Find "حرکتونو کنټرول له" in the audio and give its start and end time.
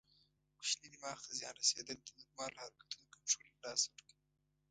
2.63-3.59